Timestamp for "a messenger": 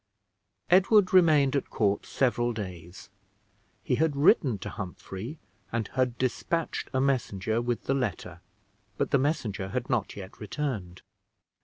6.91-7.61